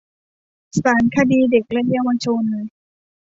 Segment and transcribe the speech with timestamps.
[0.81, 2.43] ศาลคดีเด็กและเยาวชน